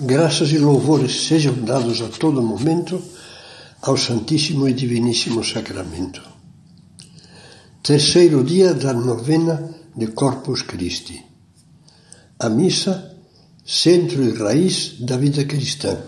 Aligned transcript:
Graças 0.00 0.52
e 0.52 0.58
louvores 0.58 1.26
sejam 1.26 1.54
dados 1.54 2.00
a 2.00 2.06
todo 2.06 2.40
momento 2.40 3.02
ao 3.82 3.96
Santíssimo 3.96 4.68
e 4.68 4.72
Diviníssimo 4.72 5.42
Sacramento. 5.42 6.22
Terceiro 7.82 8.44
dia 8.44 8.72
da 8.74 8.92
novena 8.92 9.74
de 9.96 10.06
Corpus 10.06 10.62
Christi. 10.62 11.20
A 12.38 12.48
missa, 12.48 13.16
centro 13.66 14.22
e 14.22 14.30
raiz 14.38 15.00
da 15.00 15.16
vida 15.16 15.44
cristã. 15.44 15.98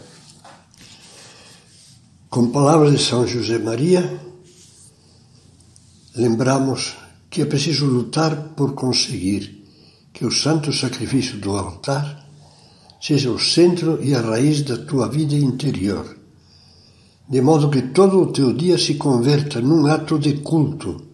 Com 2.28 2.52
palavras 2.52 2.92
de 2.92 3.04
São 3.04 3.26
José 3.26 3.58
Maria, 3.58 4.20
lembramos 6.14 6.94
que 7.28 7.42
é 7.42 7.44
preciso 7.44 7.86
lutar 7.86 8.54
por 8.54 8.74
conseguir 8.74 9.64
que 10.12 10.24
o 10.24 10.30
santo 10.30 10.72
sacrifício 10.72 11.38
do 11.38 11.56
altar 11.56 12.29
seja 13.00 13.30
o 13.30 13.38
centro 13.38 13.98
e 14.02 14.14
a 14.14 14.20
raiz 14.20 14.62
da 14.62 14.76
tua 14.76 15.08
vida 15.08 15.34
interior, 15.34 16.16
de 17.28 17.40
modo 17.40 17.70
que 17.70 17.82
todo 17.82 18.20
o 18.20 18.32
teu 18.32 18.52
dia 18.52 18.76
se 18.76 18.94
converta 18.94 19.60
num 19.60 19.86
ato 19.86 20.18
de 20.18 20.34
culto 20.38 21.10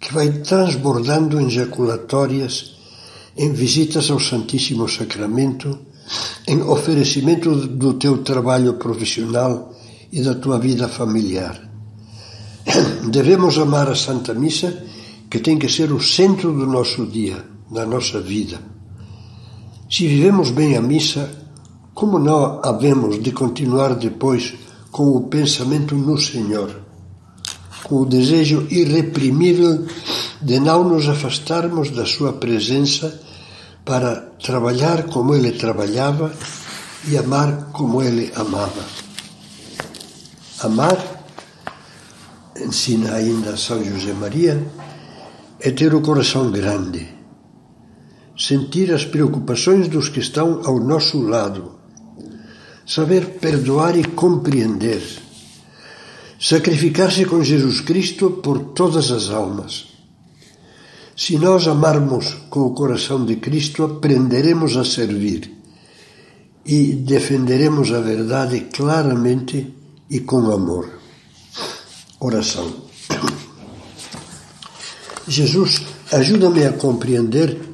que 0.00 0.12
vai 0.12 0.30
transbordando 0.40 1.40
em 1.40 1.48
jaculatórias, 1.48 2.74
em 3.36 3.52
visitas 3.52 4.10
ao 4.10 4.18
Santíssimo 4.18 4.88
Sacramento, 4.88 5.78
em 6.46 6.60
oferecimento 6.60 7.54
do 7.54 7.94
teu 7.94 8.18
trabalho 8.18 8.74
profissional 8.74 9.72
e 10.10 10.20
da 10.20 10.34
tua 10.34 10.58
vida 10.58 10.88
familiar. 10.88 11.70
Devemos 13.10 13.58
amar 13.58 13.88
a 13.88 13.94
Santa 13.94 14.34
Missa, 14.34 14.84
que 15.30 15.38
tem 15.38 15.56
que 15.56 15.68
ser 15.68 15.92
o 15.92 16.00
centro 16.00 16.52
do 16.52 16.66
nosso 16.66 17.06
dia, 17.06 17.44
da 17.70 17.86
nossa 17.86 18.20
vida. 18.20 18.60
Se 19.92 20.08
vivemos 20.08 20.50
bem 20.50 20.74
a 20.74 20.80
missa, 20.80 21.28
como 21.92 22.18
não 22.18 22.62
havemos 22.64 23.22
de 23.22 23.30
continuar 23.30 23.94
depois 23.94 24.54
com 24.90 25.10
o 25.10 25.24
pensamento 25.24 25.94
no 25.94 26.16
Senhor, 26.16 26.80
com 27.84 27.96
o 27.96 28.06
desejo 28.06 28.66
irreprimível 28.70 29.86
de 30.40 30.58
não 30.58 30.82
nos 30.82 31.06
afastarmos 31.10 31.90
da 31.90 32.06
Sua 32.06 32.32
presença 32.32 33.20
para 33.84 34.16
trabalhar 34.42 35.02
como 35.08 35.34
Ele 35.34 35.52
trabalhava 35.52 36.32
e 37.06 37.18
amar 37.18 37.68
como 37.70 38.02
Ele 38.02 38.32
amava. 38.34 38.86
Amar, 40.60 41.26
ensina 42.56 43.12
ainda 43.12 43.58
São 43.58 43.84
José 43.84 44.14
Maria, 44.14 44.66
é 45.60 45.70
ter 45.70 45.94
o 45.94 46.00
coração 46.00 46.50
grande 46.50 47.20
sentir 48.46 48.92
as 48.92 49.04
preocupações 49.04 49.86
dos 49.86 50.08
que 50.08 50.18
estão 50.18 50.62
ao 50.64 50.80
nosso 50.80 51.22
lado, 51.22 51.76
saber 52.84 53.38
perdoar 53.38 53.96
e 53.96 54.02
compreender, 54.02 55.00
sacrificar-se 56.40 57.24
com 57.24 57.44
Jesus 57.44 57.80
Cristo 57.80 58.30
por 58.42 58.58
todas 58.74 59.12
as 59.12 59.30
almas. 59.30 59.92
Se 61.16 61.38
nós 61.38 61.68
amarmos 61.68 62.34
com 62.50 62.62
o 62.62 62.74
coração 62.74 63.24
de 63.24 63.36
Cristo, 63.36 63.84
aprenderemos 63.84 64.76
a 64.76 64.84
servir 64.84 65.48
e 66.66 66.94
defenderemos 66.94 67.92
a 67.92 68.00
verdade 68.00 68.66
claramente 68.72 69.72
e 70.10 70.18
com 70.20 70.50
amor. 70.50 70.98
Oração. 72.18 72.74
Jesus, 75.28 75.82
ajuda-me 76.10 76.64
a 76.64 76.72
compreender 76.72 77.71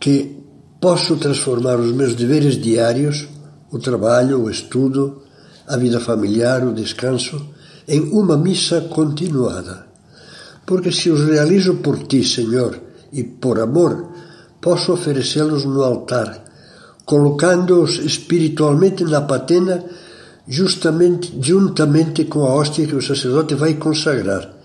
que 0.00 0.40
posso 0.80 1.16
transformar 1.16 1.78
os 1.78 1.92
meus 1.92 2.14
deveres 2.14 2.56
diários, 2.56 3.28
o 3.70 3.78
trabalho, 3.78 4.42
o 4.42 4.50
estudo, 4.50 5.22
a 5.68 5.76
vida 5.76 6.00
familiar, 6.00 6.66
o 6.66 6.72
descanso, 6.72 7.46
em 7.86 8.00
uma 8.00 8.36
missa 8.36 8.80
continuada. 8.80 9.86
Porque 10.64 10.90
se 10.90 11.10
os 11.10 11.24
realizo 11.26 11.76
por 11.76 11.98
ti, 12.04 12.24
Senhor, 12.24 12.80
e 13.12 13.22
por 13.22 13.60
amor, 13.60 14.08
posso 14.60 14.92
oferecê-los 14.92 15.64
no 15.64 15.82
altar, 15.82 16.44
colocando-os 17.04 17.98
espiritualmente 17.98 19.04
na 19.04 19.20
patena, 19.20 19.84
justamente 20.48 21.36
juntamente 21.40 22.24
com 22.24 22.44
a 22.46 22.54
hóstia 22.54 22.86
que 22.86 22.96
o 22.96 23.02
sacerdote 23.02 23.54
vai 23.54 23.74
consagrar. 23.74 24.59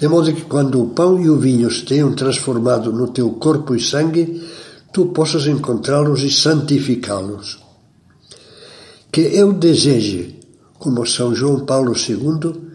De 0.00 0.08
modo 0.08 0.32
que 0.32 0.42
quando 0.42 0.82
o 0.82 0.88
pão 0.88 1.20
e 1.20 1.28
o 1.28 1.38
vinho 1.38 1.70
se 1.70 1.84
tenham 1.84 2.14
transformado 2.14 2.90
no 2.90 3.08
teu 3.08 3.32
corpo 3.32 3.74
e 3.74 3.80
sangue, 3.80 4.42
tu 4.92 5.06
possas 5.06 5.46
encontrá-los 5.46 6.22
e 6.22 6.30
santificá-los. 6.30 7.58
Que 9.12 9.20
eu 9.20 9.52
deseje, 9.52 10.40
como 10.78 11.06
São 11.06 11.34
João 11.34 11.66
Paulo 11.66 11.92
II, 11.94 12.70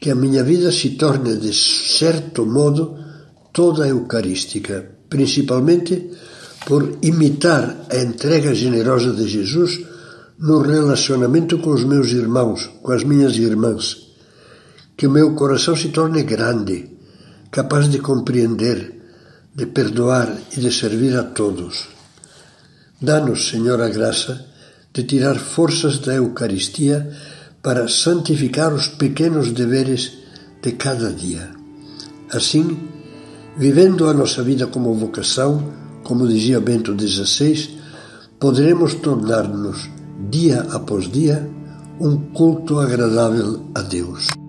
que 0.00 0.10
a 0.10 0.16
minha 0.16 0.42
vida 0.42 0.72
se 0.72 0.90
torne, 0.90 1.36
de 1.36 1.54
certo 1.54 2.44
modo, 2.44 2.98
toda 3.52 3.86
eucarística, 3.86 4.90
principalmente 5.08 6.10
por 6.66 6.98
imitar 7.00 7.86
a 7.88 7.96
entrega 7.96 8.52
generosa 8.52 9.12
de 9.12 9.28
Jesus 9.28 9.84
no 10.36 10.58
relacionamento 10.58 11.58
com 11.58 11.70
os 11.70 11.84
meus 11.84 12.10
irmãos, 12.10 12.68
com 12.82 12.90
as 12.90 13.04
minhas 13.04 13.36
irmãs. 13.36 14.05
Que 14.96 15.06
o 15.06 15.10
meu 15.10 15.34
coração 15.34 15.76
se 15.76 15.88
torne 15.88 16.22
grande, 16.22 16.90
capaz 17.50 17.88
de 17.88 17.98
compreender, 17.98 18.96
de 19.54 19.66
perdoar 19.66 20.34
e 20.56 20.60
de 20.60 20.72
servir 20.72 21.16
a 21.16 21.24
todos. 21.24 21.88
Dá-nos, 23.00 23.48
Senhor, 23.48 23.80
a 23.80 23.88
graça 23.88 24.46
de 24.92 25.02
tirar 25.04 25.38
forças 25.38 25.98
da 25.98 26.14
Eucaristia 26.14 27.10
para 27.62 27.88
santificar 27.88 28.72
os 28.72 28.88
pequenos 28.88 29.52
deveres 29.52 30.12
de 30.62 30.72
cada 30.72 31.12
dia. 31.12 31.50
Assim, 32.30 32.88
vivendo 33.56 34.08
a 34.08 34.14
nossa 34.14 34.42
vida 34.42 34.66
como 34.68 34.94
vocação, 34.94 35.72
como 36.02 36.26
dizia 36.26 36.60
Bento 36.60 36.96
XVI, 36.98 37.78
poderemos 38.40 38.94
tornar-nos, 38.94 39.90
dia 40.30 40.60
após 40.70 41.10
dia, 41.10 41.50
um 42.00 42.16
culto 42.32 42.78
agradável 42.78 43.66
a 43.74 43.82
Deus. 43.82 44.45